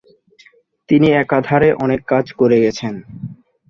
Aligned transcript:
তিনি 0.89 1.07
একাধারে 1.23 1.69
অনেক 1.83 2.01
কাজ 2.11 2.25
করে 2.39 2.57
গেছেন। 2.59 2.93